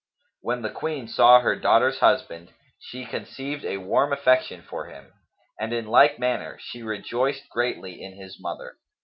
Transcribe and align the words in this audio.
When 0.39 0.63
the 0.63 0.71
Queen 0.71 1.07
saw 1.07 1.41
her 1.41 1.55
daughter's 1.55 1.99
husband, 1.99 2.51
she 2.79 3.05
conceived 3.05 3.63
a 3.63 3.77
warm 3.77 4.11
affection 4.11 4.63
for 4.63 4.87
him, 4.87 5.13
and 5.59 5.71
in 5.73 5.85
like 5.85 6.17
manner 6.17 6.57
she 6.59 6.81
rejoiced 6.81 7.47
greatly 7.51 8.01
in 8.01 8.13
his 8.13 8.39
mother. 8.39 8.77